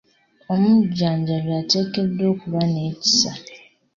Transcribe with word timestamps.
Omujjanjabi 0.53 1.51
ateekeddwa 1.61 2.25
okuba 2.33 2.61
n'ekisa. 2.71 3.31